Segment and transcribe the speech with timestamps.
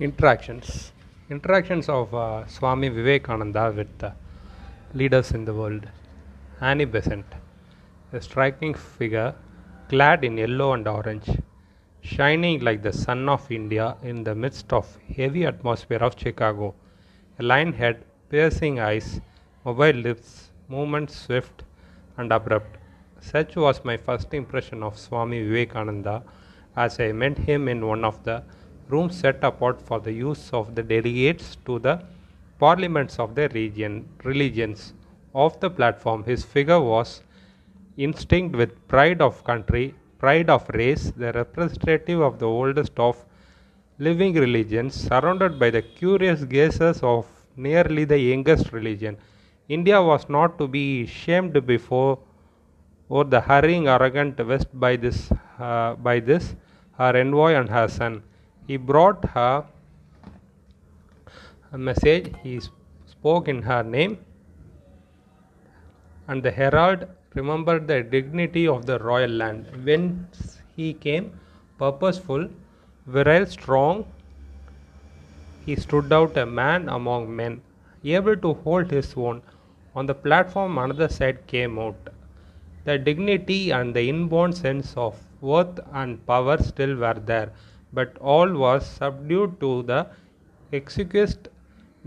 [0.00, 0.92] interactions.
[1.28, 4.12] Interactions of uh, swami vivekananda with uh,
[4.94, 5.88] leaders in the world.
[6.60, 7.26] Annie besant
[8.12, 9.34] a striking figure
[9.88, 11.28] clad in yellow and orange
[12.00, 14.86] shining like the sun of india in the midst of
[15.16, 16.74] heavy atmosphere of chicago.
[17.40, 19.20] A lion head piercing eyes
[19.64, 21.64] mobile lips movements swift
[22.16, 22.76] and abrupt.
[23.20, 26.22] Such was my first impression of swami vivekananda
[26.76, 28.44] as i met him in one of the
[28.88, 32.02] rooms set apart for the use of the delegates to the
[32.58, 34.92] parliaments of the region religions.
[35.34, 37.22] Off the platform, his figure was
[37.96, 43.24] instinct with pride of country, pride of race, the representative of the oldest of
[43.98, 47.26] living religions, surrounded by the curious gazes of
[47.56, 49.16] nearly the youngest religion.
[49.68, 52.18] India was not to be shamed before
[53.08, 56.54] or the hurrying arrogant west by this uh, by this
[56.98, 58.22] her envoy and her son
[58.68, 59.64] he brought her
[61.72, 62.32] a message.
[62.42, 62.60] He
[63.06, 64.18] spoke in her name.
[66.28, 69.66] And the herald remembered the dignity of the royal land.
[69.84, 71.32] Whence he came
[71.78, 72.48] purposeful
[73.06, 74.04] virile strong.
[75.64, 77.62] He stood out a man among men
[78.04, 79.42] able to hold his own.
[79.94, 81.96] On the platform another side came out.
[82.84, 87.52] The dignity and the inborn sense of worth and power still were there,
[87.92, 90.06] but all was subdued to the
[90.72, 91.52] exquisite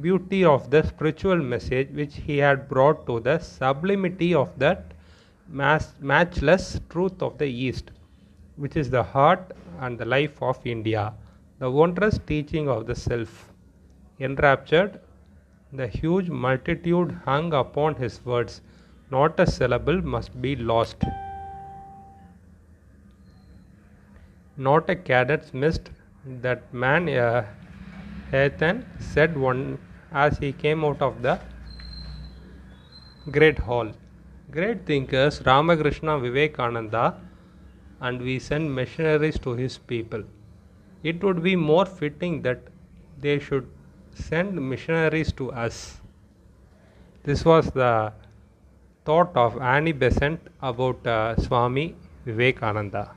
[0.00, 4.92] beauty of the spiritual message which he had brought to the sublimity of that
[5.48, 7.90] mass- matchless truth of the East,
[8.56, 11.12] which is the heart and the life of India,
[11.58, 13.52] the wondrous teaching of the self.
[14.20, 15.00] Enraptured,
[15.72, 18.60] the huge multitude hung upon his words
[19.10, 21.04] not a syllable must be lost.
[24.66, 25.90] Not a cadet missed
[26.44, 27.46] that man uh,
[28.30, 29.78] Hathan said one
[30.12, 31.38] as he came out of the
[33.30, 33.92] great hall.
[34.50, 37.04] Great thinkers Ramakrishna Vivekananda
[38.00, 40.22] and we send missionaries to his people.
[41.02, 42.60] It would be more fitting that
[43.18, 43.66] they should
[44.14, 46.00] send missionaries to us.
[47.22, 48.12] This was the
[49.06, 51.94] thought of Annie Besant about uh, Swami
[52.26, 53.10] Vivekananda.